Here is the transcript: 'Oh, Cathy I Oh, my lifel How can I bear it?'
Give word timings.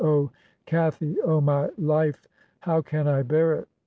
'Oh, 0.03 0.31
Cathy 0.65 1.21
I 1.21 1.25
Oh, 1.25 1.41
my 1.41 1.67
lifel 1.79 2.25
How 2.61 2.81
can 2.81 3.07
I 3.07 3.21
bear 3.21 3.53
it?' 3.53 3.67